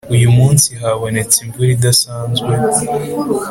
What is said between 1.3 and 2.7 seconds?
imvura idasanzwe